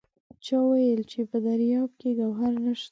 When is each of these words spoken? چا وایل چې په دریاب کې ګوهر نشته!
چا 0.45 0.57
وایل 0.67 1.01
چې 1.11 1.19
په 1.29 1.37
دریاب 1.47 1.89
کې 1.99 2.09
ګوهر 2.19 2.53
نشته! 2.63 2.79